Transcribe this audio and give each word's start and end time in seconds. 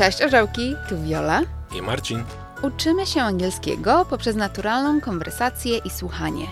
Cześć 0.00 0.22
orzełki, 0.22 0.76
tu 0.88 1.02
Viola. 1.02 1.42
I 1.78 1.82
Marcin. 1.82 2.24
Uczymy 2.62 3.06
się 3.06 3.22
angielskiego 3.22 4.06
poprzez 4.10 4.36
naturalną 4.36 5.00
konwersację 5.00 5.78
i 5.78 5.90
słuchanie. 5.90 6.46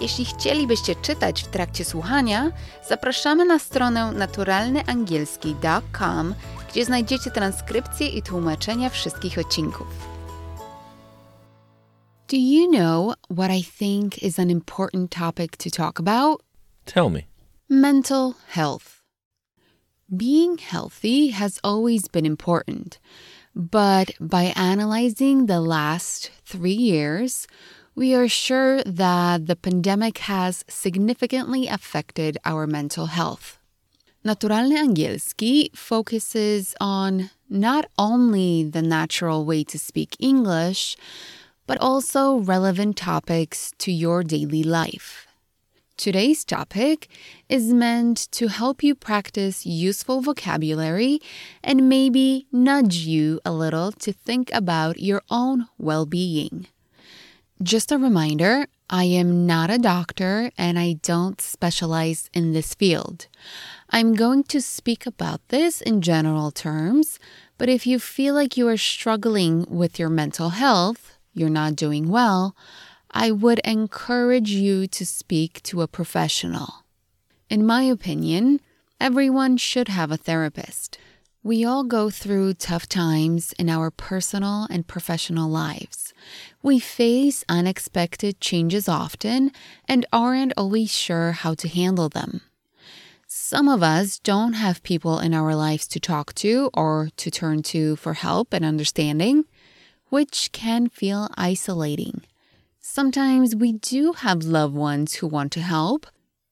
Jeśli 0.00 0.24
chcielibyście 0.24 0.94
czytać 0.94 1.42
w 1.42 1.48
trakcie 1.48 1.84
słuchania, 1.84 2.52
zapraszamy 2.88 3.44
na 3.44 3.58
stronę 3.58 4.12
naturalnyangielski.com, 4.12 6.34
gdzie 6.70 6.84
znajdziecie 6.84 7.30
transkrypcje 7.30 8.08
i 8.08 8.22
tłumaczenia 8.22 8.90
wszystkich 8.90 9.38
odcinków. 9.38 9.86
Do 12.28 12.36
you 12.36 12.70
know 12.70 13.14
what 13.36 13.50
I 13.50 13.64
think 13.64 14.22
is 14.22 14.38
an 14.38 14.50
important 14.50 15.10
topic 15.10 15.56
to 15.56 15.70
talk 15.70 16.00
about? 16.00 16.42
Tell 16.84 17.10
me. 17.10 17.20
Mental 17.68 18.32
health. 18.48 18.95
Being 20.14 20.58
healthy 20.58 21.28
has 21.28 21.58
always 21.64 22.06
been 22.06 22.24
important, 22.24 23.00
but 23.56 24.12
by 24.20 24.52
analyzing 24.54 25.46
the 25.46 25.60
last 25.60 26.30
three 26.44 26.70
years, 26.70 27.48
we 27.96 28.14
are 28.14 28.28
sure 28.28 28.84
that 28.84 29.46
the 29.48 29.56
pandemic 29.56 30.18
has 30.18 30.64
significantly 30.68 31.66
affected 31.66 32.38
our 32.44 32.68
mental 32.68 33.06
health. 33.06 33.58
Naturalny 34.24 34.76
Angielski 34.78 35.76
focuses 35.76 36.76
on 36.80 37.30
not 37.50 37.86
only 37.98 38.62
the 38.62 38.82
natural 38.82 39.44
way 39.44 39.64
to 39.64 39.76
speak 39.76 40.14
English, 40.20 40.96
but 41.66 41.80
also 41.80 42.36
relevant 42.36 42.96
topics 42.96 43.72
to 43.78 43.90
your 43.90 44.22
daily 44.22 44.62
life. 44.62 45.26
Today's 45.96 46.44
topic 46.44 47.08
is 47.48 47.72
meant 47.72 48.30
to 48.32 48.48
help 48.48 48.82
you 48.82 48.94
practice 48.94 49.64
useful 49.64 50.20
vocabulary 50.20 51.20
and 51.64 51.88
maybe 51.88 52.46
nudge 52.52 52.96
you 52.98 53.40
a 53.46 53.52
little 53.52 53.92
to 53.92 54.12
think 54.12 54.50
about 54.52 55.00
your 55.00 55.22
own 55.30 55.68
well 55.78 56.04
being. 56.04 56.66
Just 57.62 57.90
a 57.90 57.96
reminder 57.96 58.66
I 58.90 59.04
am 59.04 59.46
not 59.46 59.70
a 59.70 59.78
doctor 59.78 60.50
and 60.58 60.78
I 60.78 60.98
don't 61.00 61.40
specialize 61.40 62.28
in 62.34 62.52
this 62.52 62.74
field. 62.74 63.26
I'm 63.88 64.14
going 64.14 64.44
to 64.44 64.60
speak 64.60 65.06
about 65.06 65.40
this 65.48 65.80
in 65.80 66.02
general 66.02 66.50
terms, 66.50 67.18
but 67.56 67.70
if 67.70 67.86
you 67.86 67.98
feel 67.98 68.34
like 68.34 68.58
you 68.58 68.68
are 68.68 68.76
struggling 68.76 69.64
with 69.70 69.98
your 69.98 70.10
mental 70.10 70.50
health, 70.50 71.16
you're 71.32 71.48
not 71.48 71.74
doing 71.74 72.10
well, 72.10 72.54
I 73.18 73.30
would 73.30 73.60
encourage 73.60 74.50
you 74.50 74.86
to 74.88 75.06
speak 75.06 75.62
to 75.62 75.80
a 75.80 75.88
professional. 75.88 76.84
In 77.48 77.64
my 77.64 77.84
opinion, 77.84 78.60
everyone 79.00 79.56
should 79.56 79.88
have 79.88 80.10
a 80.12 80.18
therapist. 80.18 80.98
We 81.42 81.64
all 81.64 81.84
go 81.84 82.10
through 82.10 82.52
tough 82.54 82.86
times 82.86 83.54
in 83.58 83.70
our 83.70 83.90
personal 83.90 84.66
and 84.68 84.86
professional 84.86 85.48
lives. 85.48 86.12
We 86.62 86.78
face 86.78 87.42
unexpected 87.48 88.38
changes 88.38 88.86
often 88.86 89.50
and 89.88 90.04
aren't 90.12 90.52
always 90.54 90.92
sure 90.92 91.32
how 91.32 91.54
to 91.54 91.68
handle 91.68 92.10
them. 92.10 92.42
Some 93.26 93.66
of 93.66 93.82
us 93.82 94.18
don't 94.18 94.52
have 94.52 94.82
people 94.82 95.20
in 95.20 95.32
our 95.32 95.54
lives 95.54 95.88
to 95.88 95.98
talk 95.98 96.34
to 96.34 96.68
or 96.74 97.08
to 97.16 97.30
turn 97.30 97.62
to 97.72 97.96
for 97.96 98.12
help 98.12 98.52
and 98.52 98.62
understanding, 98.62 99.46
which 100.10 100.52
can 100.52 100.90
feel 100.90 101.30
isolating. 101.38 102.20
Sometimes 102.88 103.56
we 103.56 103.72
do 103.72 104.12
have 104.12 104.44
loved 104.44 104.74
ones 104.74 105.14
who 105.14 105.26
want 105.26 105.50
to 105.52 105.60
help, 105.60 106.06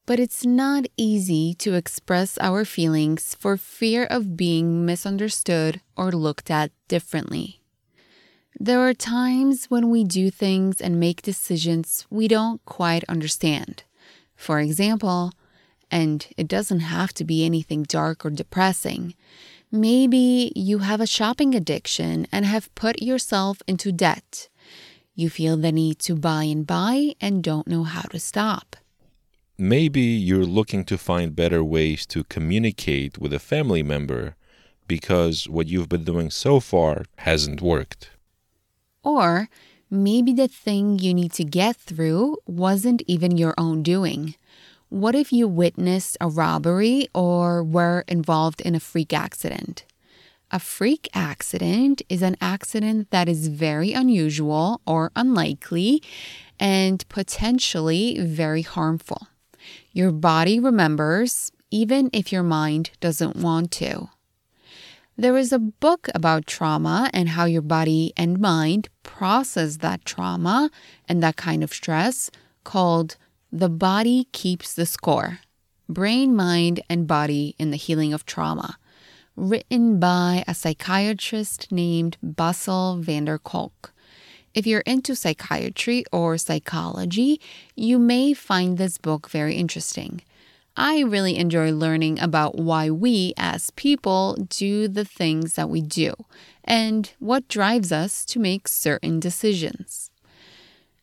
but 0.04 0.18
it's 0.18 0.44
not 0.44 0.84
easy 0.96 1.54
to 1.54 1.74
express 1.74 2.36
our 2.38 2.64
feelings 2.64 3.36
for 3.38 3.56
fear 3.56 4.04
of 4.04 4.36
being 4.36 4.84
misunderstood 4.84 5.80
or 5.96 6.10
looked 6.10 6.50
at 6.50 6.72
differently. 6.88 7.62
There 8.58 8.80
are 8.80 8.92
times 8.92 9.66
when 9.66 9.90
we 9.90 10.02
do 10.02 10.28
things 10.28 10.80
and 10.80 10.98
make 10.98 11.22
decisions 11.22 12.04
we 12.10 12.26
don't 12.26 12.62
quite 12.64 13.04
understand. 13.08 13.84
For 14.34 14.58
example, 14.58 15.32
and 15.88 16.26
it 16.36 16.48
doesn't 16.48 16.80
have 16.80 17.14
to 17.14 17.24
be 17.24 17.44
anything 17.44 17.84
dark 17.84 18.26
or 18.26 18.30
depressing. 18.30 19.14
Maybe 19.70 20.52
you 20.56 20.78
have 20.78 21.00
a 21.00 21.06
shopping 21.06 21.54
addiction 21.54 22.26
and 22.32 22.44
have 22.44 22.74
put 22.74 23.00
yourself 23.00 23.62
into 23.68 23.92
debt. 23.92 24.48
You 25.16 25.30
feel 25.30 25.56
the 25.56 25.70
need 25.70 26.00
to 26.00 26.16
buy 26.16 26.42
and 26.44 26.66
buy 26.66 27.14
and 27.20 27.42
don't 27.42 27.68
know 27.68 27.84
how 27.84 28.02
to 28.02 28.18
stop. 28.18 28.74
Maybe 29.56 30.00
you're 30.00 30.44
looking 30.44 30.84
to 30.86 30.98
find 30.98 31.36
better 31.36 31.62
ways 31.62 32.04
to 32.06 32.24
communicate 32.24 33.18
with 33.18 33.32
a 33.32 33.38
family 33.38 33.84
member 33.84 34.34
because 34.88 35.48
what 35.48 35.68
you've 35.68 35.88
been 35.88 36.02
doing 36.02 36.30
so 36.30 36.58
far 36.58 37.04
hasn't 37.18 37.62
worked. 37.62 38.10
Or 39.04 39.48
maybe 39.88 40.32
the 40.32 40.48
thing 40.48 40.98
you 40.98 41.14
need 41.14 41.32
to 41.34 41.44
get 41.44 41.76
through 41.76 42.38
wasn't 42.46 43.02
even 43.06 43.38
your 43.38 43.54
own 43.56 43.84
doing. 43.84 44.34
What 44.88 45.14
if 45.14 45.32
you 45.32 45.46
witnessed 45.46 46.16
a 46.20 46.28
robbery 46.28 47.06
or 47.14 47.62
were 47.62 48.04
involved 48.08 48.60
in 48.62 48.74
a 48.74 48.80
freak 48.80 49.12
accident? 49.12 49.84
A 50.54 50.60
freak 50.60 51.08
accident 51.14 52.00
is 52.08 52.22
an 52.22 52.36
accident 52.40 53.10
that 53.10 53.28
is 53.28 53.48
very 53.48 53.92
unusual 53.92 54.80
or 54.86 55.10
unlikely 55.16 56.00
and 56.60 57.04
potentially 57.08 58.20
very 58.20 58.62
harmful. 58.62 59.26
Your 59.90 60.12
body 60.12 60.60
remembers, 60.60 61.50
even 61.72 62.08
if 62.12 62.30
your 62.30 62.44
mind 62.44 62.92
doesn't 63.00 63.34
want 63.34 63.72
to. 63.72 64.10
There 65.16 65.36
is 65.36 65.52
a 65.52 65.58
book 65.58 66.08
about 66.14 66.46
trauma 66.46 67.10
and 67.12 67.30
how 67.30 67.46
your 67.46 67.60
body 67.60 68.12
and 68.16 68.38
mind 68.38 68.88
process 69.02 69.78
that 69.78 70.04
trauma 70.04 70.70
and 71.08 71.20
that 71.20 71.34
kind 71.34 71.64
of 71.64 71.74
stress 71.74 72.30
called 72.62 73.16
The 73.50 73.68
Body 73.68 74.28
Keeps 74.30 74.72
the 74.72 74.86
Score 74.86 75.40
Brain, 75.88 76.36
Mind, 76.36 76.80
and 76.88 77.08
Body 77.08 77.56
in 77.58 77.72
the 77.72 77.76
Healing 77.76 78.12
of 78.12 78.24
Trauma 78.24 78.78
written 79.36 79.98
by 79.98 80.44
a 80.46 80.54
psychiatrist 80.54 81.70
named 81.72 82.16
Bessel 82.22 82.96
van 82.98 83.24
der 83.24 83.38
Kolk. 83.38 83.92
If 84.54 84.66
you're 84.66 84.80
into 84.80 85.16
psychiatry 85.16 86.04
or 86.12 86.38
psychology, 86.38 87.40
you 87.74 87.98
may 87.98 88.32
find 88.34 88.78
this 88.78 88.98
book 88.98 89.28
very 89.28 89.56
interesting. 89.56 90.22
I 90.76 91.00
really 91.00 91.36
enjoy 91.36 91.72
learning 91.72 92.20
about 92.20 92.56
why 92.56 92.90
we 92.90 93.32
as 93.36 93.70
people 93.70 94.34
do 94.48 94.88
the 94.88 95.04
things 95.04 95.54
that 95.54 95.70
we 95.70 95.80
do 95.80 96.14
and 96.64 97.12
what 97.18 97.48
drives 97.48 97.92
us 97.92 98.24
to 98.26 98.40
make 98.40 98.66
certain 98.66 99.20
decisions. 99.20 100.10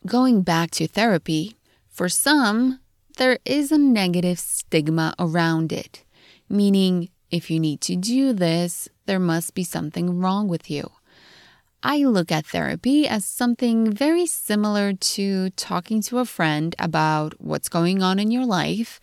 Going 0.05 0.41
back 0.41 0.71
to 0.71 0.87
therapy, 0.87 1.55
for 1.89 2.09
some, 2.09 2.79
there 3.17 3.39
is 3.45 3.71
a 3.71 3.77
negative 3.77 4.39
stigma 4.39 5.13
around 5.19 5.71
it, 5.71 6.03
meaning 6.49 7.09
if 7.31 7.49
you 7.49 7.59
need 7.59 7.81
to 7.81 7.95
do 7.95 8.33
this, 8.33 8.89
there 9.05 9.19
must 9.19 9.55
be 9.55 9.63
something 9.63 10.19
wrong 10.19 10.47
with 10.47 10.69
you. 10.69 10.91
I 11.83 12.03
look 12.03 12.31
at 12.31 12.45
therapy 12.45 13.07
as 13.07 13.25
something 13.25 13.91
very 13.91 14.27
similar 14.27 14.93
to 14.93 15.49
talking 15.51 16.01
to 16.03 16.19
a 16.19 16.25
friend 16.25 16.75
about 16.77 17.33
what's 17.39 17.69
going 17.69 18.03
on 18.03 18.19
in 18.19 18.29
your 18.29 18.45
life, 18.45 18.99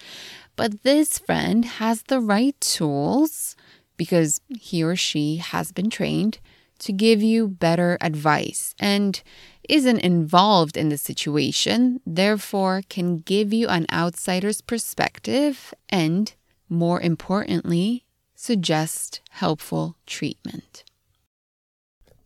but 0.55 0.83
this 0.83 1.19
friend 1.19 1.65
has 1.65 2.05
the 2.05 2.21
right 2.21 2.59
tools 2.61 3.57
because 3.97 4.41
he 4.61 4.85
or 4.85 4.95
she 4.95 5.37
has 5.37 5.73
been 5.73 5.91
trained 5.91 6.39
to 6.79 6.93
give 6.93 7.21
you 7.21 7.49
better 7.49 7.99
advice 8.01 8.75
and 8.79 9.23
isn't 9.69 9.99
involved 9.99 10.77
in 10.77 10.89
the 10.89 10.97
situation, 10.97 12.01
therefore, 12.07 12.83
can 12.89 13.19
give 13.19 13.53
you 13.53 13.67
an 13.69 13.87
outsider's 13.93 14.61
perspective 14.61 15.75
and, 15.89 16.35
more 16.69 17.01
importantly, 17.01 18.05
suggest 18.39 19.21
helpful 19.31 19.97
treatment. 20.07 20.85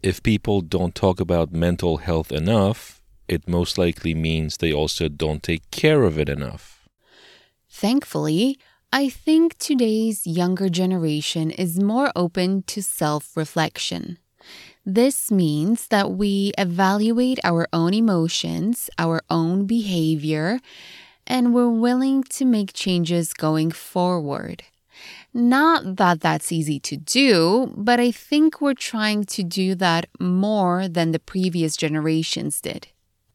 If 0.03 0.23
people 0.23 0.61
don't 0.61 0.95
talk 0.95 1.21
about 1.21 1.53
mental 1.53 1.97
health 1.99 2.31
enough, 2.31 3.01
it 3.29 3.49
most 3.49 3.79
likely 3.79 4.15
means 4.15 4.57
they 4.57 4.73
also 4.73 5.09
don't 5.09 5.43
take 5.43 5.71
care 5.71 6.03
of 6.03 6.19
it 6.19 6.29
enough. 6.29 6.87
Thankfully, 7.71 8.59
I 8.93 9.09
think 9.09 9.57
today's 9.57 10.27
younger 10.27 10.69
generation 10.69 11.51
is 11.51 11.81
more 11.81 12.13
open 12.15 12.63
to 12.65 12.83
self 12.83 13.35
reflection. 13.35 14.19
This 14.85 15.31
means 15.31 15.89
that 15.89 16.11
we 16.11 16.53
evaluate 16.59 17.39
our 17.43 17.67
own 17.73 17.95
emotions, 17.95 18.91
our 18.99 19.23
own 19.31 19.65
behavior, 19.65 20.61
and 21.27 21.55
we're 21.55 21.71
willing 21.71 22.23
to 22.25 22.45
make 22.45 22.75
changes 22.75 23.33
going 23.33 23.71
forward. 23.71 24.65
Not 25.35 25.97
that 25.97 26.21
that's 26.21 26.53
easy 26.53 26.79
to 26.81 26.97
do, 26.97 27.73
but 27.77 27.99
I 27.99 28.11
think 28.11 28.61
we're 28.61 28.75
trying 28.75 29.25
to 29.25 29.43
do 29.43 29.75
that 29.77 30.07
more 30.21 30.89
than 30.89 31.13
the 31.13 31.19
previous 31.19 31.75
generations 31.75 32.61
did. 32.61 32.89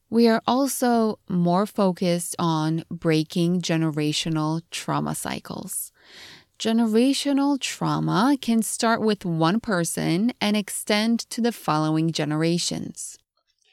We 0.09 0.27
are 0.27 0.41
also 0.45 1.19
more 1.27 1.65
focused 1.65 2.35
on 2.37 2.83
breaking 2.89 3.61
generational 3.61 4.61
trauma 4.69 5.15
cycles. 5.15 5.91
Generational 6.59 7.59
trauma 7.59 8.37
can 8.39 8.61
start 8.61 9.01
with 9.01 9.25
one 9.25 9.59
person 9.59 10.33
and 10.39 10.55
extend 10.55 11.19
to 11.31 11.41
the 11.41 11.51
following 11.51 12.11
generations. 12.11 13.17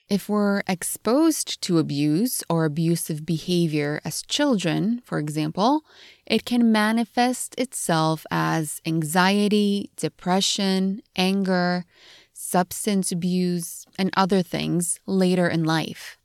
If 0.09 0.29
we're 0.29 0.62
exposed 0.69 1.62
to 1.62 1.79
abuse 1.79 2.43
or 2.51 2.67
abusive 2.67 3.25
behavior 3.25 4.03
as 4.05 4.23
children, 4.23 5.01
for 5.05 5.19
example, 5.19 5.83
it 6.27 6.45
can 6.45 6.71
manifest 6.71 7.55
itself 7.59 8.27
as 8.31 8.83
anxiety, 8.85 9.91
depression, 9.97 11.01
anger, 11.17 11.87
substance 12.35 13.12
abuse, 13.12 13.87
and 13.99 14.11
other 14.15 14.43
things 14.43 15.01
later 15.06 15.49
in 15.49 15.65
life. 15.65 16.19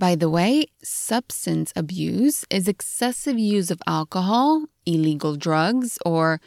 By 0.00 0.16
the 0.16 0.30
way, 0.30 0.66
substance 0.82 1.72
abuse 1.76 2.44
is 2.50 2.66
excessive 2.66 3.38
use 3.38 3.70
of 3.70 3.82
alcohol, 3.86 4.64
illegal 4.84 5.36
drugs, 5.36 5.96
or 6.04 6.40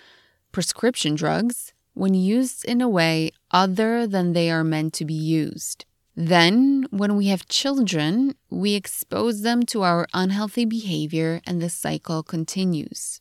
prescription 0.51 1.15
drugs 1.15 1.71
when 1.93 2.13
used 2.13 2.65
in 2.65 2.81
a 2.81 2.89
way 2.89 3.31
other 3.51 4.07
than 4.07 4.33
they 4.33 4.51
are 4.51 4.63
meant 4.63 4.93
to 4.95 5.05
be 5.05 5.13
used. 5.13 5.85
Then, 6.15 6.85
when 6.91 7.15
we 7.15 7.27
have 7.27 7.47
children, 7.47 8.35
we 8.49 8.75
expose 8.75 9.41
them 9.41 9.63
to 9.67 9.81
our 9.81 10.07
unhealthy 10.13 10.65
behavior 10.65 11.41
and 11.45 11.61
the 11.61 11.69
cycle 11.69 12.21
continues. 12.21 13.19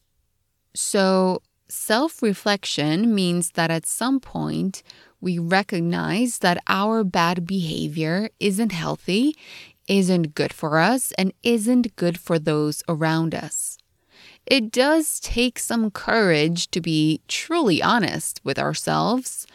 So, 0.75 1.43
self 1.69 2.23
reflection 2.23 3.15
means 3.15 3.53
that 3.53 3.71
at 3.71 3.87
some 3.87 4.21
point 4.21 4.83
we 5.23 5.39
recognize 5.39 6.39
that 6.39 6.63
our 6.67 7.03
bad 7.05 7.47
behavior 7.47 8.29
isn't 8.41 8.73
healthy 8.73 9.37
isn't 9.89 10.35
good 10.35 10.53
for 10.53 10.79
us 10.79 11.13
and 11.13 11.33
isn't 11.43 11.97
good 11.97 12.19
for 12.19 12.39
those 12.39 12.83
around 12.89 13.35
us. 13.35 13.79
It 14.47 14.73
does 14.73 15.21
take 15.21 15.59
some 15.59 15.91
courage 15.91 16.71
to 16.71 16.81
be 16.81 17.21
truly 17.29 17.83
honest 17.83 18.41
with 18.45 18.59
ourselves, 18.59 19.47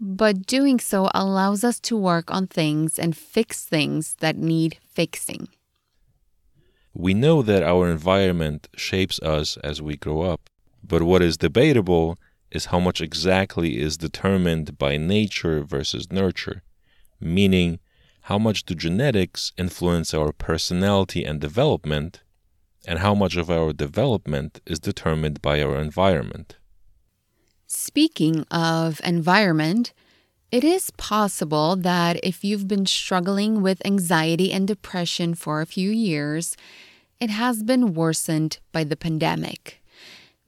but 0.00 0.46
doing 0.46 0.78
so 0.78 1.08
allows 1.14 1.64
us 1.64 1.80
to 1.80 1.96
work 1.96 2.30
on 2.30 2.46
things 2.46 2.98
and 2.98 3.16
fix 3.16 3.64
things 3.64 4.14
that 4.20 4.36
need 4.36 4.78
fixing. 4.92 5.48
We 6.94 7.14
know 7.14 7.42
that 7.42 7.62
our 7.62 7.90
environment 7.90 8.68
shapes 8.76 9.20
us 9.20 9.56
as 9.58 9.82
we 9.82 9.96
grow 9.96 10.22
up, 10.22 10.50
but 10.82 11.02
what 11.02 11.22
is 11.22 11.36
debatable 11.36 12.18
is 12.50 12.66
how 12.66 12.80
much 12.80 13.00
exactly 13.00 13.80
is 13.80 13.96
determined 13.96 14.78
by 14.78 14.96
nature 14.96 15.62
versus 15.62 16.10
nurture, 16.10 16.62
meaning 17.20 17.78
how 18.22 18.38
much 18.38 18.64
do 18.64 18.74
genetics 18.74 19.52
influence 19.56 20.12
our 20.12 20.32
personality 20.32 21.24
and 21.24 21.40
development, 21.40 22.22
and 22.86 23.00
how 23.00 23.14
much 23.14 23.36
of 23.36 23.50
our 23.50 23.72
development 23.72 24.60
is 24.66 24.78
determined 24.78 25.42
by 25.42 25.62
our 25.62 25.76
environment. 25.76 26.57
Speaking 27.70 28.46
of 28.50 28.98
environment, 29.04 29.92
it 30.50 30.64
is 30.64 30.90
possible 30.92 31.76
that 31.76 32.18
if 32.22 32.42
you've 32.42 32.66
been 32.66 32.86
struggling 32.86 33.60
with 33.60 33.84
anxiety 33.84 34.50
and 34.50 34.66
depression 34.66 35.34
for 35.34 35.60
a 35.60 35.66
few 35.66 35.90
years, 35.90 36.56
it 37.20 37.28
has 37.28 37.62
been 37.62 37.92
worsened 37.92 38.58
by 38.72 38.84
the 38.84 38.96
pandemic. 38.96 39.82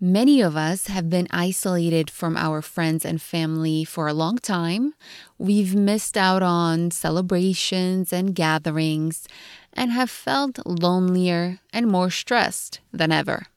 Many 0.01 0.41
of 0.41 0.57
us 0.57 0.87
have 0.87 1.11
been 1.11 1.27
isolated 1.31 2.09
from 2.09 2.39
our 2.39 2.63
friends 2.63 3.05
and 3.05 3.21
family 3.21 3.85
for 3.85 4.09
a 4.09 4.15
long 4.15 4.39
time. 4.39 4.95
We've 5.37 5.75
missed 5.75 6.17
out 6.17 6.43
on 6.43 6.91
celebrations 6.91 8.15
and 8.15 8.35
gatherings 8.35 9.29
and 9.75 9.93
have 9.93 10.09
felt 10.09 10.59
lonelier 10.65 11.61
and 11.71 11.87
more 11.87 12.09
stressed 12.09 12.81
than 12.95 13.13
ever. 13.13 13.49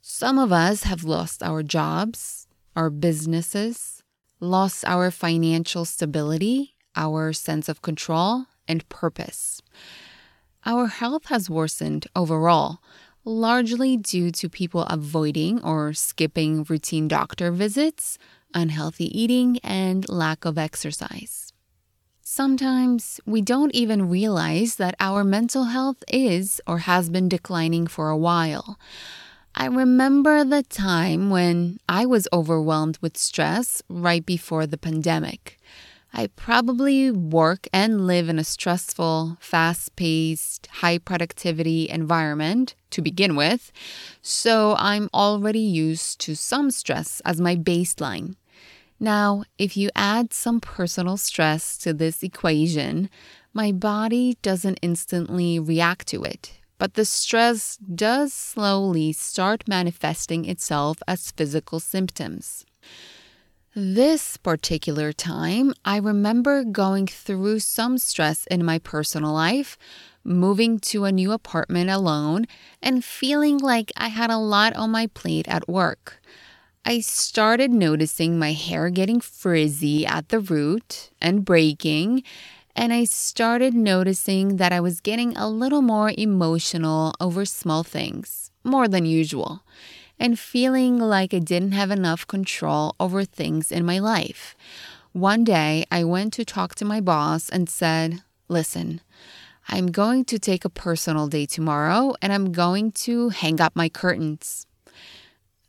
Some 0.00 0.38
of 0.38 0.50
us 0.50 0.84
have 0.84 1.04
lost 1.04 1.42
our 1.42 1.62
jobs, 1.62 2.43
our 2.76 2.90
businesses, 2.90 4.02
lost 4.40 4.84
our 4.86 5.10
financial 5.10 5.84
stability, 5.84 6.74
our 6.96 7.32
sense 7.32 7.68
of 7.68 7.82
control, 7.82 8.46
and 8.66 8.88
purpose. 8.88 9.60
Our 10.66 10.86
health 10.86 11.26
has 11.26 11.50
worsened 11.50 12.06
overall 12.16 12.80
largely 13.24 13.96
due 13.96 14.30
to 14.30 14.48
people 14.48 14.82
avoiding 14.82 15.62
or 15.62 15.92
skipping 15.92 16.64
routine 16.64 17.08
doctor 17.08 17.50
visits, 17.50 18.18
unhealthy 18.52 19.06
eating, 19.18 19.58
and 19.64 20.08
lack 20.08 20.44
of 20.44 20.58
exercise. 20.58 21.52
Sometimes 22.20 23.20
we 23.26 23.40
don't 23.42 23.74
even 23.74 24.08
realize 24.08 24.76
that 24.76 24.94
our 24.98 25.24
mental 25.24 25.64
health 25.64 26.02
is 26.08 26.60
or 26.66 26.78
has 26.78 27.10
been 27.10 27.28
declining 27.28 27.86
for 27.86 28.10
a 28.10 28.16
while. 28.16 28.78
I 29.56 29.66
remember 29.66 30.42
the 30.42 30.64
time 30.64 31.30
when 31.30 31.78
I 31.88 32.06
was 32.06 32.26
overwhelmed 32.32 32.98
with 33.00 33.16
stress 33.16 33.82
right 33.88 34.26
before 34.26 34.66
the 34.66 34.76
pandemic. 34.76 35.58
I 36.12 36.26
probably 36.26 37.12
work 37.12 37.68
and 37.72 38.06
live 38.06 38.28
in 38.28 38.38
a 38.40 38.44
stressful, 38.44 39.36
fast 39.40 39.94
paced, 39.94 40.66
high 40.66 40.98
productivity 40.98 41.88
environment 41.88 42.74
to 42.90 43.00
begin 43.00 43.36
with, 43.36 43.70
so 44.22 44.74
I'm 44.78 45.08
already 45.14 45.60
used 45.60 46.20
to 46.22 46.34
some 46.34 46.72
stress 46.72 47.22
as 47.24 47.40
my 47.40 47.54
baseline. 47.54 48.34
Now, 48.98 49.44
if 49.56 49.76
you 49.76 49.90
add 49.94 50.32
some 50.32 50.60
personal 50.60 51.16
stress 51.16 51.78
to 51.78 51.92
this 51.92 52.24
equation, 52.24 53.08
my 53.52 53.70
body 53.70 54.36
doesn't 54.42 54.78
instantly 54.82 55.60
react 55.60 56.08
to 56.08 56.24
it, 56.24 56.58
but 56.84 56.92
the 56.92 57.04
stress 57.06 57.78
does 57.78 58.30
slowly 58.34 59.10
start 59.10 59.66
manifesting 59.66 60.44
itself 60.44 60.98
as 61.08 61.30
physical 61.30 61.80
symptoms. 61.80 62.66
This 63.74 64.36
particular 64.36 65.10
time, 65.10 65.72
I 65.86 65.96
remember 65.96 66.62
going 66.62 67.06
through 67.06 67.60
some 67.60 67.96
stress 67.96 68.46
in 68.48 68.66
my 68.66 68.78
personal 68.78 69.32
life, 69.32 69.78
moving 70.24 70.78
to 70.80 71.06
a 71.06 71.10
new 71.10 71.32
apartment 71.32 71.88
alone, 71.88 72.44
and 72.82 73.02
feeling 73.02 73.56
like 73.56 73.90
I 73.96 74.08
had 74.08 74.28
a 74.28 74.36
lot 74.36 74.76
on 74.76 74.90
my 74.90 75.06
plate 75.06 75.48
at 75.48 75.66
work. 75.66 76.20
I 76.84 77.00
started 77.00 77.70
noticing 77.70 78.38
my 78.38 78.52
hair 78.52 78.90
getting 78.90 79.20
frizzy 79.22 80.04
at 80.04 80.28
the 80.28 80.38
root 80.38 81.08
and 81.18 81.46
breaking, 81.46 82.24
and 82.76 82.92
I 82.92 83.04
started 83.04 83.74
noticing 83.74 84.56
that 84.56 84.72
I 84.72 84.80
was 84.80 85.00
getting 85.00 85.36
a 85.36 85.48
little 85.48 85.82
more 85.82 86.12
emotional 86.16 87.14
over 87.20 87.44
small 87.44 87.82
things, 87.82 88.50
more 88.62 88.88
than 88.88 89.06
usual 89.06 89.62
and 90.18 90.38
feeling 90.38 90.98
like 90.98 91.34
I 91.34 91.38
didn't 91.38 91.72
have 91.72 91.90
enough 91.90 92.26
control 92.26 92.94
over 93.00 93.24
things 93.24 93.72
in 93.72 93.84
my 93.84 93.98
life. 93.98 94.56
One 95.12 95.44
day, 95.44 95.84
I 95.90 96.04
went 96.04 96.32
to 96.34 96.44
talk 96.44 96.74
to 96.76 96.84
my 96.84 97.00
boss 97.00 97.48
and 97.48 97.68
said, 97.68 98.22
Listen, 98.48 99.00
I'm 99.68 99.86
going 99.86 100.24
to 100.26 100.38
take 100.38 100.64
a 100.64 100.70
personal 100.70 101.28
day 101.28 101.46
tomorrow 101.46 102.14
and 102.20 102.32
I'm 102.32 102.52
going 102.52 102.92
to 103.06 103.30
hang 103.30 103.60
up 103.60 103.74
my 103.74 103.88
curtains. 103.88 104.66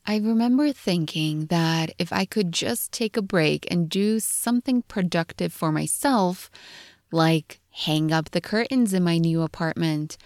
I 0.08 0.18
remember 0.18 0.72
thinking 0.72 1.48
that 1.48 1.92
if 1.98 2.14
I 2.14 2.26
could 2.26 2.52
just 2.52 2.92
take 2.92 3.18
a 3.18 3.24
break 3.24 3.68
and 3.72 3.90
do 3.90 4.20
something 4.20 4.84
productive 4.84 5.52
for 5.52 5.72
myself, 5.72 6.52
like 7.16 7.60
hang 7.72 8.12
up 8.12 8.32
the 8.32 8.42
curtains 8.42 8.94
in 8.94 9.04
my 9.04 9.18
new 9.18 9.42
apartment, 9.42 10.18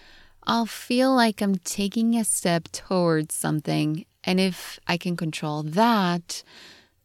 I'll 0.44 0.66
feel 0.66 1.14
like 1.14 1.40
I'm 1.40 1.56
taking 1.56 2.16
a 2.16 2.24
step 2.24 2.68
towards 2.72 3.34
something 3.34 4.04
and 4.24 4.38
if 4.38 4.78
I 4.86 4.96
can 4.96 5.16
control 5.16 5.62
that, 5.62 6.42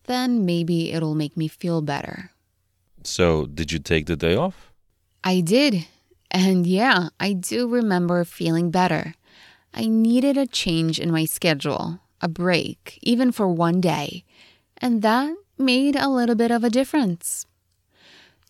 then 0.05 0.45
maybe 0.45 0.91
it'll 0.91 1.15
make 1.15 1.37
me 1.37 1.47
feel 1.47 1.81
better. 1.81 2.31
So, 3.03 3.45
did 3.45 3.71
you 3.71 3.79
take 3.79 4.07
the 4.07 4.15
day 4.15 4.35
off? 4.35 4.73
I 5.23 5.41
did. 5.41 5.87
And 6.31 6.67
yeah, 6.67 7.09
I 7.19 7.33
do 7.33 7.67
remember 7.67 8.23
feeling 8.25 8.71
better. 8.71 9.15
I 9.73 9.87
needed 9.87 10.37
a 10.37 10.47
change 10.47 10.99
in 10.99 11.11
my 11.11 11.25
schedule, 11.25 11.99
a 12.21 12.27
break, 12.27 12.99
even 13.01 13.31
for 13.31 13.47
one 13.47 13.79
day. 13.79 14.23
And 14.77 15.01
that 15.01 15.35
made 15.57 15.95
a 15.95 16.09
little 16.09 16.35
bit 16.35 16.51
of 16.51 16.63
a 16.63 16.69
difference. 16.69 17.45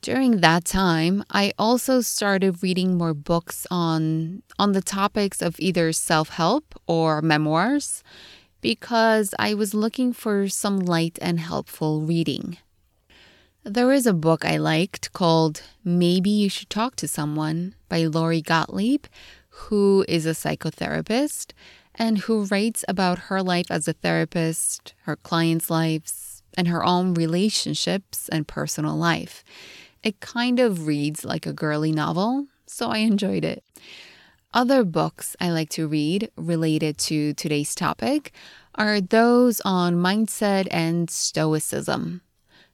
During 0.06 0.42
that 0.42 0.66
time, 0.66 1.24
I 1.32 1.52
also 1.58 2.00
started 2.00 2.62
reading 2.62 2.96
more 2.96 3.16
books 3.16 3.66
on 3.72 4.44
on 4.60 4.74
the 4.74 4.82
topics 5.00 5.42
of 5.42 5.56
either 5.58 5.92
self-help 5.94 6.76
or 6.86 7.24
memoirs 7.24 8.04
because 8.62 9.34
I 9.40 9.56
was 9.56 9.74
looking 9.74 10.14
for 10.14 10.48
some 10.48 10.80
light 10.80 11.18
and 11.24 11.40
helpful 11.40 12.02
reading. 12.02 12.60
There 13.64 13.92
is 13.92 14.06
a 14.06 14.14
book 14.14 14.46
I 14.46 14.58
liked 14.58 15.12
called 15.12 15.64
Maybe 15.84 16.30
You 16.30 16.50
Should 16.50 16.70
Talk 16.70 16.96
to 16.98 17.08
Someone 17.08 17.74
by 17.90 18.06
Lori 18.06 18.44
Gottlieb, 18.44 19.06
who 19.50 20.06
is 20.08 20.28
a 20.28 20.38
psychotherapist 20.38 21.54
and 21.96 22.20
who 22.20 22.46
writes 22.46 22.86
about 22.88 23.26
her 23.34 23.42
life 23.42 23.72
as 23.72 23.88
a 23.88 23.94
therapist, 23.94 24.94
her 25.06 25.16
clients' 25.16 25.72
lives, 25.72 26.44
and 26.56 26.68
her 26.68 26.86
own 26.86 27.16
relationships 27.16 28.30
and 28.30 28.48
personal 28.48 28.96
life. 28.96 29.44
It 30.06 30.20
kind 30.20 30.60
of 30.60 30.86
reads 30.86 31.26
like 31.26 31.48
a 31.48 31.52
girly 31.52 31.92
novel, 31.92 32.46
so 32.68 32.90
I 32.90 33.00
enjoyed 33.00 33.44
it. 33.44 33.64
Other 34.54 34.84
books 34.84 35.36
I 35.42 35.50
like 35.50 35.70
to 35.72 35.88
read 35.88 36.30
related 36.38 37.00
to 37.10 37.34
today's 37.34 37.74
topic 37.74 38.32
are 38.76 39.02
those 39.02 39.62
on 39.66 39.96
mindset 39.96 40.68
and 40.70 41.10
stoicism. 41.10 42.22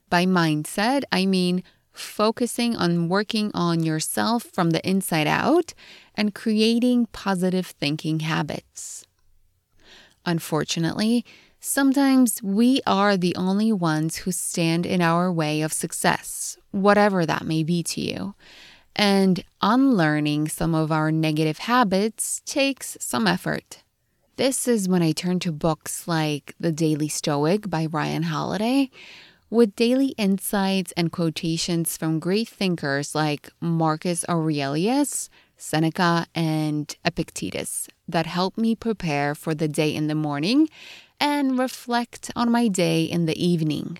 By 0.09 0.25
mindset, 0.25 1.03
I 1.09 1.25
mean 1.25 1.63
focusing 1.93 2.75
on 2.75 3.07
working 3.07 3.49
on 3.53 3.81
yourself 3.81 4.43
from 4.43 4.71
the 4.71 4.85
inside 4.85 5.27
out 5.27 5.73
and 6.13 6.35
creating 6.35 7.05
positive 7.13 7.67
thinking 7.67 8.19
habits. 8.19 9.05
Unfortunately, 10.25 11.23
sometimes 11.61 12.43
we 12.43 12.81
are 12.85 13.15
the 13.15 13.35
only 13.37 13.71
ones 13.71 14.17
who 14.17 14.33
stand 14.33 14.85
in 14.85 15.01
our 15.01 15.31
way 15.31 15.61
of 15.61 15.71
success, 15.71 16.57
whatever 16.71 17.25
that 17.25 17.45
may 17.45 17.63
be 17.63 17.83
to 17.83 18.01
you. 18.01 18.35
And 18.95 19.43
unlearning 19.61 20.49
some 20.49 20.75
of 20.75 20.91
our 20.91 21.11
negative 21.11 21.59
habits 21.59 22.41
takes 22.45 22.97
some 22.99 23.27
effort. 23.27 23.83
This 24.37 24.67
is 24.67 24.89
when 24.89 25.03
I 25.03 25.11
turn 25.11 25.39
to 25.41 25.51
books 25.51 26.07
like 26.07 26.55
The 26.59 26.71
Daily 26.71 27.07
Stoic 27.07 27.69
by 27.69 27.85
Ryan 27.85 28.23
Holiday, 28.23 28.89
with 29.49 29.75
daily 29.75 30.15
insights 30.17 30.93
and 30.97 31.11
quotations 31.11 31.97
from 31.97 32.19
great 32.19 32.47
thinkers 32.47 33.13
like 33.13 33.51
Marcus 33.59 34.25
Aurelius, 34.27 35.29
Seneca, 35.57 36.25
and 36.33 36.95
Epictetus 37.05 37.87
that 38.07 38.25
help 38.25 38.57
me 38.57 38.75
prepare 38.75 39.35
for 39.35 39.53
the 39.53 39.67
day 39.67 39.93
in 39.93 40.07
the 40.07 40.15
morning 40.15 40.69
and 41.19 41.59
reflect 41.59 42.31
on 42.35 42.49
my 42.49 42.67
day 42.67 43.03
in 43.03 43.25
the 43.25 43.45
evening. 43.45 43.99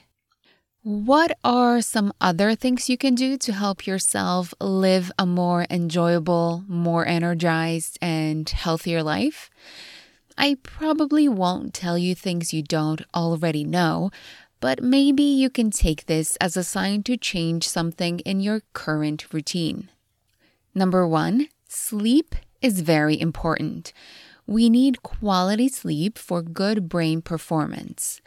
What 0.83 1.37
are 1.43 1.79
some 1.79 2.11
other 2.19 2.55
things 2.55 2.89
you 2.89 2.97
can 2.97 3.13
do 3.13 3.37
to 3.37 3.53
help 3.53 3.85
yourself 3.85 4.51
live 4.59 5.11
a 5.19 5.27
more 5.27 5.67
enjoyable, 5.69 6.63
more 6.67 7.05
energized, 7.05 7.99
and 8.01 8.49
healthier 8.49 9.03
life? 9.03 9.51
I 10.39 10.57
probably 10.63 11.29
won't 11.29 11.75
tell 11.75 11.99
you 11.99 12.15
things 12.15 12.51
you 12.51 12.63
don't 12.63 13.03
already 13.13 13.63
know, 13.63 14.09
but 14.59 14.81
maybe 14.81 15.21
you 15.21 15.51
can 15.51 15.69
take 15.69 16.07
this 16.07 16.35
as 16.37 16.57
a 16.57 16.63
sign 16.63 17.03
to 17.03 17.15
change 17.15 17.67
something 17.67 18.17
in 18.21 18.39
your 18.39 18.63
current 18.73 19.31
routine. 19.31 19.87
Number 20.73 21.07
one, 21.07 21.49
sleep 21.67 22.33
is 22.59 22.81
very 22.81 23.21
important. 23.21 23.93
We 24.47 24.67
need 24.67 25.03
quality 25.03 25.67
sleep 25.67 26.17
for 26.17 26.41
good 26.41 26.89
brain 26.89 27.21
performance. 27.21 28.19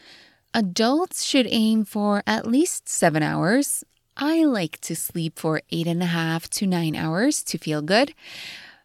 Adults 0.57 1.25
should 1.25 1.49
aim 1.51 1.85
for 1.85 2.23
at 2.29 2.47
least 2.47 2.89
seven 2.89 3.25
hours. 3.25 3.83
I 4.17 4.45
like 4.45 4.81
to 4.83 4.95
sleep 4.95 5.37
for 5.37 5.63
eight 5.73 5.89
and 5.89 6.01
a 6.01 6.07
half 6.07 6.49
to 6.51 6.67
nine 6.67 6.95
hours 6.95 7.43
to 7.43 7.59
feel 7.59 7.83
good. 7.83 8.15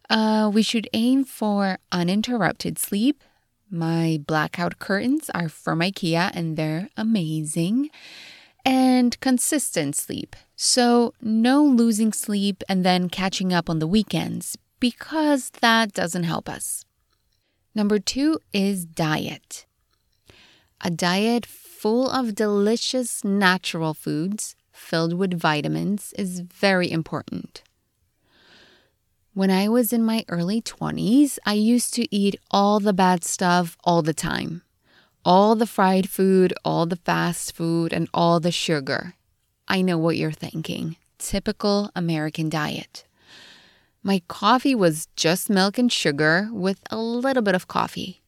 Uh, 0.09 0.49
we 0.51 0.63
should 0.63 0.89
aim 0.93 1.23
for 1.23 1.77
uninterrupted 1.91 2.79
sleep. 2.79 3.23
My 3.69 4.19
blackout 4.25 4.79
curtains 4.79 5.29
are 5.35 5.47
from 5.47 5.81
IKEA 5.81 6.31
and 6.33 6.57
they're 6.57 6.89
amazing. 6.97 7.91
And 8.65 9.19
consistent 9.19 9.95
sleep. 9.95 10.35
So, 10.55 11.13
no 11.21 11.63
losing 11.63 12.13
sleep 12.13 12.63
and 12.67 12.83
then 12.83 13.09
catching 13.09 13.53
up 13.53 13.69
on 13.69 13.77
the 13.77 13.88
weekends 13.88 14.57
because 14.79 15.51
that 15.61 15.93
doesn't 15.93 16.23
help 16.23 16.49
us. 16.49 16.83
Number 17.75 17.99
two 17.99 18.39
is 18.51 18.85
diet. 18.85 19.67
A 20.81 20.89
diet 20.89 21.45
full 21.45 22.09
of 22.09 22.36
delicious 22.36 23.24
natural 23.24 23.93
foods 23.93 24.55
filled 24.71 25.13
with 25.13 25.38
vitamins 25.38 26.13
is 26.17 26.39
very 26.39 26.89
important. 26.89 27.63
When 29.33 29.51
I 29.51 29.67
was 29.67 29.91
in 29.91 30.03
my 30.03 30.24
early 30.29 30.62
20s, 30.62 31.38
I 31.45 31.53
used 31.53 31.93
to 31.95 32.15
eat 32.15 32.39
all 32.50 32.79
the 32.79 32.93
bad 32.93 33.25
stuff 33.25 33.77
all 33.83 34.01
the 34.01 34.13
time. 34.13 34.62
All 35.25 35.53
the 35.55 35.67
fried 35.67 36.09
food, 36.09 36.53
all 36.63 36.86
the 36.86 36.95
fast 36.95 37.55
food, 37.55 37.91
and 37.91 38.07
all 38.13 38.39
the 38.39 38.51
sugar. 38.51 39.15
I 39.67 39.81
know 39.81 39.98
what 39.98 40.15
you're 40.15 40.31
thinking. 40.31 40.95
Typical 41.17 41.91
American 41.93 42.50
diet. 42.50 43.05
My 44.01 44.21
coffee 44.29 44.75
was 44.75 45.07
just 45.17 45.50
milk 45.50 45.77
and 45.77 45.91
sugar 45.91 46.50
with 46.53 46.79
a 46.89 46.98
little 46.98 47.43
bit 47.43 47.53
of 47.53 47.67
coffee. 47.67 48.18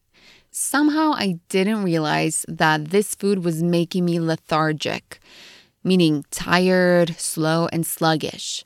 Somehow 0.53 1.13
I 1.15 1.39
didn't 1.47 1.83
realize 1.83 2.45
that 2.49 2.89
this 2.89 3.15
food 3.15 3.45
was 3.45 3.63
making 3.63 4.03
me 4.03 4.19
lethargic, 4.19 5.21
meaning 5.81 6.25
tired, 6.29 7.15
slow, 7.17 7.69
and 7.71 7.87
sluggish. 7.87 8.65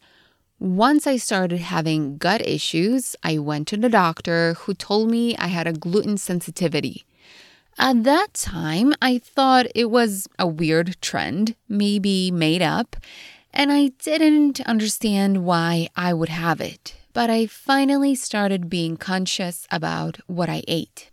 Once 0.59 1.05
I 1.05 1.17
started 1.17 1.59
having 1.59 2.17
gut 2.17 2.41
issues, 2.41 3.15
I 3.21 3.37
went 3.37 3.67
to 3.67 3.77
the 3.77 3.89
doctor 3.89 4.55
who 4.55 4.73
told 4.73 5.11
me 5.11 5.37
I 5.37 5.45
had 5.45 5.67
a 5.67 5.73
gluten 5.73 6.17
sensitivity. 6.17 7.05
At 7.77 8.03
that 8.03 8.33
time, 8.33 8.95
I 8.99 9.19
thought 9.19 9.67
it 9.75 9.91
was 9.91 10.27
a 10.39 10.47
weird 10.47 10.99
trend, 11.01 11.55
maybe 11.69 12.31
made 12.31 12.63
up, 12.63 12.95
and 13.53 13.71
I 13.71 13.89
didn't 14.01 14.59
understand 14.61 15.45
why 15.45 15.89
I 15.95 16.15
would 16.15 16.29
have 16.29 16.61
it. 16.61 16.95
But 17.13 17.29
I 17.29 17.45
finally 17.45 18.15
started 18.15 18.71
being 18.71 18.97
conscious 18.97 19.67
about 19.69 20.17
what 20.25 20.49
I 20.49 20.63
ate. 20.67 21.11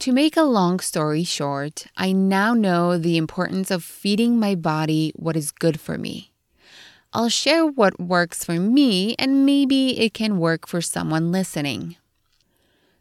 To 0.00 0.12
make 0.12 0.36
a 0.36 0.42
long 0.42 0.78
story 0.78 1.24
short, 1.24 1.86
I 1.96 2.12
now 2.12 2.54
know 2.54 2.96
the 2.96 3.16
importance 3.16 3.68
of 3.68 3.82
feeding 3.82 4.38
my 4.38 4.54
body 4.54 5.12
what 5.16 5.36
is 5.36 5.50
good 5.50 5.80
for 5.80 5.98
me. 5.98 6.30
I'll 7.12 7.28
share 7.28 7.66
what 7.66 7.98
works 7.98 8.44
for 8.44 8.60
me, 8.60 9.16
and 9.18 9.44
maybe 9.44 9.98
it 9.98 10.14
can 10.14 10.38
work 10.38 10.68
for 10.68 10.80
someone 10.80 11.32
listening. 11.32 11.96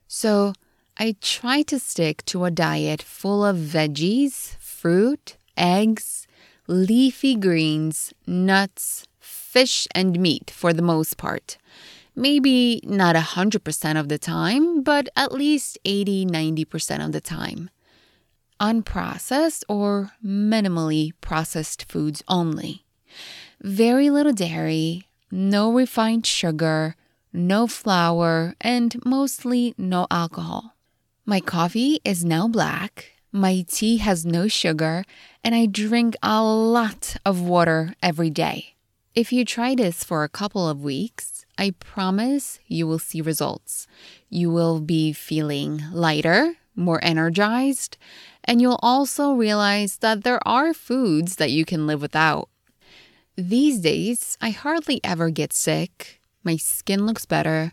So, 0.08 0.54
I 0.98 1.16
try 1.22 1.62
to 1.64 1.78
stick 1.78 2.26
to 2.26 2.46
a 2.46 2.52
diet 2.52 3.04
full 3.04 3.46
of 3.46 3.58
veggies, 3.58 4.56
fruit, 4.58 5.38
eggs, 5.56 6.26
leafy 6.66 7.36
greens, 7.36 8.12
nuts, 8.26 9.06
fish, 9.20 9.88
and 9.94 10.20
meat 10.20 10.50
for 10.50 10.74
the 10.74 10.82
most 10.82 11.16
part. 11.18 11.60
Maybe 12.20 12.82
not 12.84 13.16
100% 13.16 14.00
of 14.00 14.10
the 14.10 14.18
time, 14.18 14.82
but 14.82 15.08
at 15.16 15.32
least 15.32 15.78
80 15.86 16.26
90% 16.26 17.06
of 17.06 17.12
the 17.12 17.22
time. 17.22 17.70
Unprocessed 18.60 19.64
or 19.70 20.14
minimally 20.26 21.12
processed 21.22 21.86
foods 21.88 22.24
only. 22.28 22.84
Very 23.62 24.10
little 24.10 24.34
dairy, 24.34 25.08
no 25.30 25.72
refined 25.72 26.26
sugar, 26.26 26.96
no 27.32 27.68
flour, 27.68 28.56
and 28.62 28.96
mostly 29.06 29.76
no 29.78 30.08
alcohol. 30.10 30.76
My 31.24 31.40
coffee 31.40 32.00
is 32.04 32.26
now 32.26 32.48
black, 32.48 33.12
my 33.32 33.64
tea 33.68 33.98
has 33.98 34.26
no 34.26 34.48
sugar, 34.48 35.06
and 35.44 35.54
I 35.54 35.68
drink 35.68 36.16
a 36.24 36.42
lot 36.42 37.18
of 37.24 37.42
water 37.42 37.94
every 38.02 38.32
day. 38.32 38.74
If 39.14 39.32
you 39.32 39.46
try 39.46 39.76
this 39.76 40.04
for 40.04 40.24
a 40.24 40.30
couple 40.30 40.68
of 40.68 40.82
weeks, 40.82 41.37
I 41.58 41.72
promise 41.72 42.60
you 42.68 42.88
will 42.88 43.00
see 43.00 43.22
results. 43.22 43.88
You 44.30 44.52
will 44.52 44.80
be 44.80 45.14
feeling 45.14 45.82
lighter, 45.92 46.56
more 46.76 47.04
energized, 47.04 47.98
and 48.44 48.62
you'll 48.62 48.80
also 48.82 49.34
realize 49.34 49.98
that 49.98 50.24
there 50.24 50.46
are 50.48 50.74
foods 50.74 51.38
that 51.38 51.52
you 51.52 51.66
can 51.66 51.88
live 51.88 52.02
without. 52.02 52.50
These 53.36 53.80
days, 53.80 54.38
I 54.42 54.52
hardly 54.52 55.00
ever 55.04 55.30
get 55.30 55.54
sick. 55.54 56.20
My 56.44 56.58
skin 56.58 57.06
looks 57.06 57.26
better. 57.26 57.72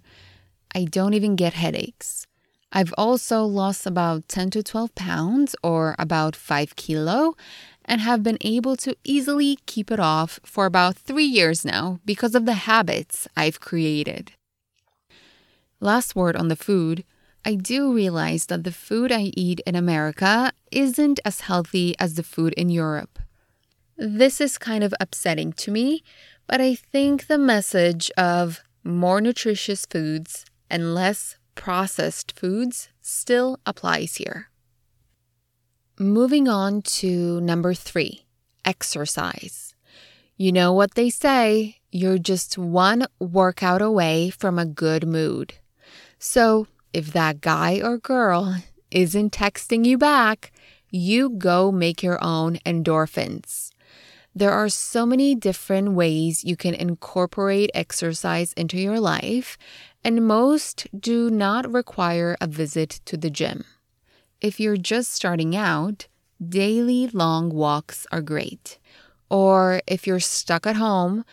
I 0.75 0.85
don't 0.85 1.14
even 1.14 1.37
get 1.37 1.55
headaches. 1.55 2.26
I've 2.73 2.93
also 2.99 3.45
lost 3.45 3.87
about 3.87 4.26
10 4.29 4.50
to 4.50 4.62
12 4.62 4.95
pounds 4.97 5.55
or 5.62 5.95
about 5.97 6.35
5 6.35 6.75
kilo 6.75 7.37
and 7.85 8.00
have 8.00 8.23
been 8.23 8.38
able 8.41 8.76
to 8.76 8.97
easily 9.05 9.59
keep 9.67 9.91
it 9.91 10.00
off 10.00 10.41
for 10.45 10.67
about 10.67 10.97
three 10.97 11.25
years 11.25 11.64
now 11.64 12.00
because 12.05 12.35
of 12.35 12.47
the 12.47 12.55
habits 12.69 13.29
I've 13.37 13.61
created. 13.61 14.33
Last 15.81 16.17
word 16.17 16.37
on 16.37 16.49
the 16.49 16.57
food 16.57 17.05
I 17.47 17.57
do 17.57 17.93
realize 17.93 18.47
that 18.47 18.64
the 18.64 18.73
food 18.73 19.12
I 19.12 19.31
eat 19.37 19.61
in 19.67 19.75
America 19.76 20.53
isn't 20.71 21.21
as 21.26 21.43
healthy 21.43 21.95
as 21.99 22.14
the 22.14 22.23
food 22.23 22.55
in 22.55 22.71
Europe. 22.71 23.19
This 23.99 24.41
is 24.41 24.57
kind 24.57 24.83
of 24.83 24.95
upsetting 24.99 25.53
to 25.53 25.71
me, 25.71 26.03
but 26.47 26.62
I 26.62 26.75
think 26.75 27.26
the 27.26 27.38
message 27.38 28.11
of 28.17 28.62
more 28.83 29.21
nutritious 29.21 29.85
foods 29.85 30.47
and 30.71 30.95
less 30.95 31.37
processed 31.55 32.33
foods 32.38 32.88
still 33.03 33.61
applies 33.67 34.17
here. 34.17 34.49
Moving 35.99 36.49
on 36.49 36.83
to 36.83 37.41
number 37.41 37.73
three 37.73 38.27
exercise. 38.65 39.77
You 40.37 40.51
know 40.51 40.73
what 40.73 40.97
they 40.97 41.09
say, 41.09 41.77
you're 41.93 42.19
just 42.19 42.59
one 42.59 43.07
workout 43.21 43.81
away 43.81 44.31
from 44.31 44.59
a 44.59 44.67
good 44.67 45.07
mood. 45.07 45.55
So 46.19 46.67
if 46.93 47.13
that 47.13 47.41
guy 47.41 47.81
or 47.81 47.99
girl 47.99 48.57
isn't 48.91 49.33
texting 49.33 49.85
you 49.85 49.97
back, 49.97 50.51
you 50.91 51.31
go 51.31 51.71
make 51.71 52.03
your 52.03 52.19
own 52.21 52.57
endorphins. 52.67 53.71
There 54.35 54.51
are 54.51 54.69
so 54.69 55.07
many 55.07 55.37
different 55.37 55.93
ways 55.93 56.43
you 56.43 56.57
can 56.57 56.75
incorporate 56.75 57.71
exercise 57.73 58.53
into 58.55 58.79
your 58.79 58.99
life, 58.99 59.57
and 60.03 60.27
most 60.27 60.89
do 60.99 61.31
not 61.31 61.73
require 61.73 62.37
a 62.41 62.49
visit 62.49 63.01
to 63.05 63.17
the 63.17 63.31
gym. 63.31 63.65
If 64.45 64.61
you're 64.61 64.77
just 64.77 65.11
starting 65.11 65.57
out, 65.57 66.07
daily 66.39 67.07
long 67.07 67.49
walks 67.49 68.07
are 68.13 68.21
great. 68.21 68.79
Or 69.31 69.81
if 69.87 70.07
you're 70.07 70.21
stuck 70.21 70.67
at 70.67 70.77
home, 70.77 71.25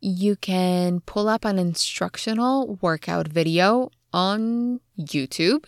you 0.00 0.34
can 0.34 1.00
pull 1.00 1.28
up 1.28 1.44
an 1.44 1.58
instructional 1.58 2.78
workout 2.80 3.28
video 3.28 3.90
on 4.14 4.80
YouTube 4.98 5.66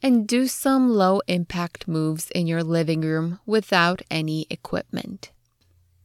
and 0.00 0.28
do 0.28 0.46
some 0.46 0.88
low 0.88 1.20
impact 1.26 1.88
moves 1.88 2.30
in 2.30 2.46
your 2.46 2.62
living 2.62 3.00
room 3.00 3.40
without 3.44 4.02
any 4.08 4.46
equipment. 4.48 5.32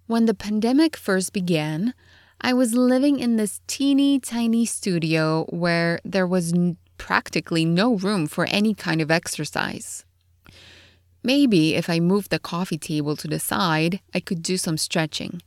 When 0.07 0.25
the 0.25 0.33
pandemic 0.33 0.97
first 0.97 1.33
began, 1.33 1.93
I 2.41 2.53
was 2.53 2.73
living 2.73 3.19
in 3.19 3.35
this 3.35 3.61
teeny 3.67 4.19
tiny 4.19 4.65
studio 4.65 5.45
where 5.49 5.99
there 6.03 6.25
was 6.25 6.51
practically 6.97 7.63
no 7.63 7.93
room 7.93 8.25
for 8.25 8.45
any 8.45 8.73
kind 8.73 9.01
of 9.01 9.11
exercise. 9.11 10.03
Maybe 11.23 11.75
if 11.75 11.89
I 11.89 11.99
moved 11.99 12.31
the 12.31 12.39
coffee 12.39 12.77
table 12.77 13.15
to 13.15 13.27
the 13.27 13.39
side, 13.39 13.99
I 14.13 14.19
could 14.19 14.41
do 14.41 14.57
some 14.57 14.77
stretching. 14.77 15.41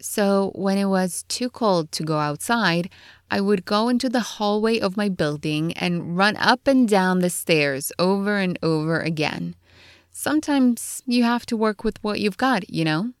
So 0.00 0.52
when 0.54 0.78
it 0.78 0.86
was 0.86 1.24
too 1.28 1.50
cold 1.50 1.92
to 1.92 2.02
go 2.02 2.18
outside, 2.18 2.90
I 3.30 3.40
would 3.40 3.64
go 3.64 3.88
into 3.88 4.08
the 4.08 4.20
hallway 4.20 4.78
of 4.78 4.96
my 4.96 5.08
building 5.08 5.72
and 5.74 6.16
run 6.16 6.36
up 6.36 6.66
and 6.66 6.88
down 6.88 7.18
the 7.18 7.30
stairs 7.30 7.92
over 7.98 8.38
and 8.38 8.58
over 8.62 9.00
again. 9.00 9.54
Sometimes 10.10 11.02
you 11.06 11.24
have 11.24 11.44
to 11.46 11.56
work 11.56 11.84
with 11.84 12.02
what 12.02 12.20
you've 12.20 12.38
got, 12.38 12.68
you 12.70 12.84
know? 12.84 13.12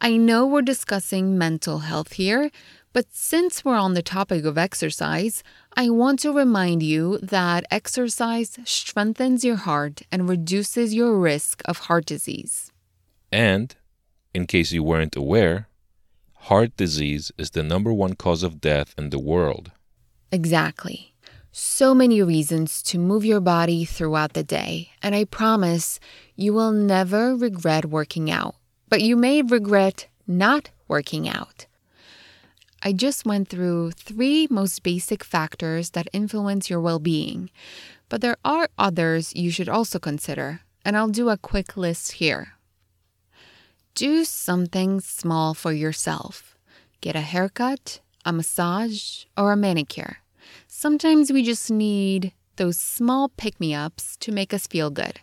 I 0.00 0.16
know 0.16 0.46
we're 0.46 0.62
discussing 0.62 1.36
mental 1.36 1.80
health 1.80 2.12
here, 2.12 2.52
but 2.92 3.06
since 3.10 3.64
we're 3.64 3.76
on 3.76 3.94
the 3.94 4.02
topic 4.02 4.44
of 4.44 4.58
exercise, 4.58 5.42
I 5.76 5.90
want 5.90 6.20
to 6.20 6.32
remind 6.32 6.82
you 6.82 7.18
that 7.18 7.64
exercise 7.70 8.58
strengthens 8.64 9.44
your 9.44 9.56
heart 9.56 10.02
and 10.10 10.28
reduces 10.28 10.94
your 10.94 11.18
risk 11.18 11.62
of 11.66 11.78
heart 11.86 12.06
disease. 12.06 12.72
And, 13.30 13.74
in 14.34 14.46
case 14.46 14.72
you 14.72 14.82
weren't 14.82 15.16
aware, 15.16 15.68
heart 16.48 16.76
disease 16.76 17.30
is 17.36 17.50
the 17.50 17.62
number 17.62 17.92
one 17.92 18.14
cause 18.14 18.42
of 18.42 18.60
death 18.60 18.94
in 18.96 19.10
the 19.10 19.18
world. 19.18 19.70
Exactly. 20.32 21.14
So 21.52 21.94
many 21.94 22.22
reasons 22.22 22.82
to 22.84 22.98
move 22.98 23.24
your 23.24 23.40
body 23.40 23.84
throughout 23.84 24.32
the 24.34 24.44
day, 24.44 24.90
and 25.02 25.14
I 25.14 25.24
promise 25.24 25.98
you 26.36 26.52
will 26.52 26.72
never 26.72 27.34
regret 27.34 27.86
working 27.86 28.30
out, 28.30 28.54
but 28.88 29.02
you 29.02 29.16
may 29.16 29.42
regret 29.42 30.06
not 30.26 30.70
working 30.88 31.28
out. 31.28 31.66
I 32.82 32.92
just 32.92 33.26
went 33.26 33.48
through 33.48 33.92
three 33.92 34.46
most 34.50 34.82
basic 34.82 35.24
factors 35.24 35.90
that 35.90 36.08
influence 36.12 36.70
your 36.70 36.80
well 36.80 37.00
being, 37.00 37.50
but 38.08 38.20
there 38.20 38.36
are 38.44 38.68
others 38.78 39.34
you 39.34 39.50
should 39.50 39.68
also 39.68 39.98
consider, 39.98 40.60
and 40.84 40.96
I'll 40.96 41.08
do 41.08 41.28
a 41.28 41.36
quick 41.36 41.76
list 41.76 42.12
here. 42.12 42.54
Do 43.94 44.24
something 44.24 45.00
small 45.00 45.54
for 45.54 45.72
yourself. 45.72 46.56
Get 47.00 47.16
a 47.16 47.20
haircut, 47.20 48.00
a 48.24 48.32
massage, 48.32 49.24
or 49.36 49.50
a 49.50 49.56
manicure. 49.56 50.18
Sometimes 50.68 51.32
we 51.32 51.42
just 51.42 51.70
need 51.70 52.32
those 52.56 52.78
small 52.78 53.28
pick 53.28 53.58
me 53.58 53.74
ups 53.74 54.16
to 54.18 54.30
make 54.32 54.54
us 54.54 54.68
feel 54.68 54.90
good. 54.90 55.20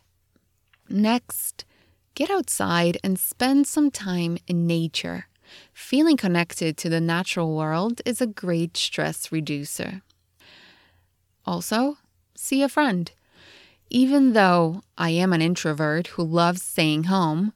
Next, 0.89 1.63
get 2.15 2.29
outside 2.29 2.97
and 3.03 3.17
spend 3.17 3.65
some 3.65 3.91
time 3.91 4.37
in 4.47 4.67
nature. 4.67 5.27
Feeling 5.75 6.15
connected 6.15 6.77
to 6.77 6.89
the 6.89 7.01
natural 7.01 7.53
world 7.53 8.01
is 8.05 8.21
a 8.21 8.25
great 8.25 8.77
stress 8.77 9.29
reducer. 9.29 10.01
Also, 11.45 11.97
see 12.33 12.63
a 12.63 12.69
friend. 12.69 13.11
Even 13.89 14.31
though 14.31 14.81
I 14.97 15.09
am 15.09 15.33
an 15.33 15.41
introvert 15.41 16.07
who 16.07 16.23
loves 16.23 16.63
staying 16.63 17.03
home, 17.03 17.51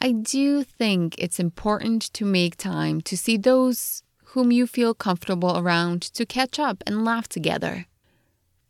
I 0.00 0.12
do 0.12 0.64
think 0.64 1.14
it's 1.18 1.38
important 1.38 2.10
to 2.14 2.24
make 2.24 2.56
time 2.56 3.02
to 3.02 3.18
see 3.18 3.36
those 3.36 4.02
whom 4.32 4.50
you 4.50 4.66
feel 4.66 4.94
comfortable 4.94 5.58
around 5.58 6.00
to 6.14 6.24
catch 6.24 6.58
up 6.58 6.82
and 6.86 7.04
laugh 7.04 7.28
together. 7.28 7.84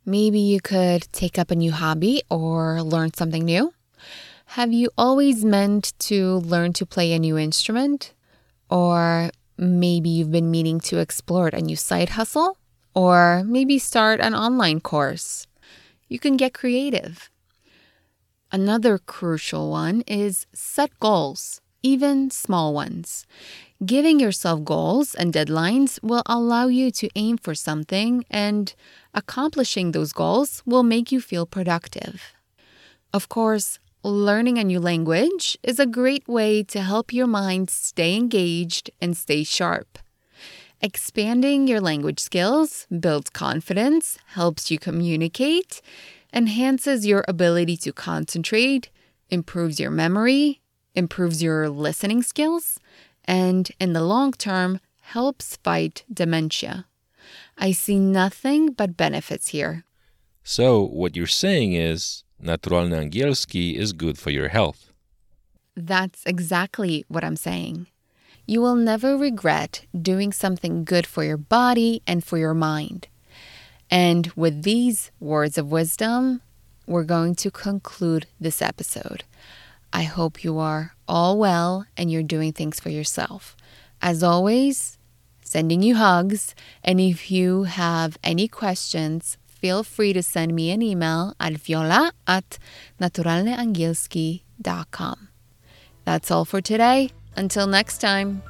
Maybe 0.04 0.40
you 0.40 0.60
could 0.60 1.10
take 1.12 1.38
up 1.38 1.52
a 1.52 1.56
new 1.56 1.70
hobby 1.70 2.24
or 2.28 2.82
learn 2.82 3.14
something 3.14 3.44
new. 3.44 3.72
Have 4.56 4.72
you 4.72 4.90
always 4.98 5.44
meant 5.44 5.92
to 6.00 6.38
learn 6.38 6.72
to 6.74 6.84
play 6.84 7.12
a 7.12 7.18
new 7.20 7.38
instrument? 7.38 8.12
Or 8.70 9.30
maybe 9.56 10.08
you've 10.08 10.32
been 10.32 10.50
meaning 10.50 10.80
to 10.80 10.98
explore 10.98 11.48
a 11.48 11.60
new 11.60 11.76
side 11.76 12.10
hustle? 12.10 12.58
Or 12.94 13.42
maybe 13.44 13.78
start 13.78 14.20
an 14.20 14.34
online 14.34 14.80
course. 14.80 15.46
You 16.08 16.18
can 16.18 16.36
get 16.36 16.54
creative. 16.54 17.30
Another 18.50 18.98
crucial 18.98 19.70
one 19.70 20.02
is 20.06 20.46
set 20.54 20.98
goals, 21.00 21.60
even 21.82 22.30
small 22.30 22.72
ones. 22.72 23.26
Giving 23.84 24.18
yourself 24.18 24.64
goals 24.64 25.14
and 25.14 25.32
deadlines 25.32 26.02
will 26.02 26.22
allow 26.26 26.66
you 26.66 26.90
to 26.92 27.10
aim 27.14 27.36
for 27.36 27.54
something, 27.54 28.24
and 28.30 28.74
accomplishing 29.14 29.92
those 29.92 30.12
goals 30.12 30.62
will 30.66 30.82
make 30.82 31.12
you 31.12 31.20
feel 31.20 31.46
productive. 31.46 32.32
Of 33.12 33.28
course, 33.28 33.78
learning 34.02 34.58
a 34.58 34.64
new 34.64 34.80
language 34.80 35.58
is 35.62 35.78
a 35.78 35.86
great 35.86 36.26
way 36.28 36.62
to 36.62 36.82
help 36.82 37.12
your 37.12 37.26
mind 37.26 37.70
stay 37.70 38.16
engaged 38.16 38.90
and 39.00 39.16
stay 39.16 39.44
sharp. 39.44 39.98
Expanding 40.80 41.66
your 41.66 41.80
language 41.80 42.20
skills 42.20 42.86
builds 43.00 43.30
confidence, 43.30 44.18
helps 44.26 44.70
you 44.70 44.78
communicate, 44.78 45.82
enhances 46.32 47.06
your 47.06 47.24
ability 47.26 47.76
to 47.78 47.92
concentrate, 47.92 48.88
improves 49.28 49.80
your 49.80 49.90
memory, 49.90 50.60
improves 50.94 51.42
your 51.42 51.68
listening 51.68 52.22
skills, 52.22 52.78
and 53.24 53.70
in 53.80 53.92
the 53.92 54.02
long 54.02 54.32
term, 54.32 54.80
helps 55.00 55.56
fight 55.56 56.04
dementia. 56.12 56.86
I 57.56 57.72
see 57.72 57.98
nothing 57.98 58.72
but 58.72 58.96
benefits 58.96 59.48
here. 59.48 59.84
So, 60.44 60.82
what 60.82 61.16
you're 61.16 61.26
saying 61.26 61.72
is 61.72 62.22
naturalny 62.42 63.10
angielski 63.10 63.74
is 63.74 63.92
good 63.92 64.18
for 64.18 64.30
your 64.30 64.48
health. 64.48 64.92
That's 65.76 66.24
exactly 66.26 67.04
what 67.08 67.24
I'm 67.24 67.36
saying. 67.36 67.86
You 68.46 68.60
will 68.62 68.76
never 68.76 69.16
regret 69.16 69.84
doing 70.00 70.32
something 70.32 70.84
good 70.84 71.06
for 71.06 71.22
your 71.22 71.36
body 71.36 72.02
and 72.06 72.24
for 72.24 72.38
your 72.38 72.54
mind. 72.54 73.08
And 73.90 74.32
with 74.34 74.62
these 74.62 75.10
words 75.20 75.58
of 75.58 75.70
wisdom, 75.70 76.40
we're 76.86 77.04
going 77.04 77.34
to 77.36 77.50
conclude 77.50 78.26
this 78.40 78.62
episode. 78.62 79.24
I 79.92 80.02
hope 80.02 80.44
you 80.44 80.58
are 80.58 80.94
all 81.06 81.38
well 81.38 81.86
and 81.96 82.10
you're 82.10 82.22
doing 82.22 82.52
things 82.52 82.80
for 82.80 82.88
yourself. 82.90 83.56
As 84.00 84.22
always, 84.22 84.98
sending 85.42 85.82
you 85.82 85.96
hugs. 85.96 86.54
And 86.84 87.00
if 87.00 87.30
you 87.30 87.64
have 87.64 88.18
any 88.22 88.48
questions, 88.48 89.38
feel 89.60 89.82
free 89.82 90.12
to 90.12 90.22
send 90.22 90.54
me 90.54 90.70
an 90.70 90.82
email 90.82 91.34
at 91.40 91.54
viola 91.54 92.12
at 92.26 92.58
naturalnyangielski.com. 93.00 95.28
That's 96.04 96.30
all 96.30 96.44
for 96.44 96.60
today. 96.60 97.10
Until 97.36 97.66
next 97.66 98.00
time. 98.00 98.42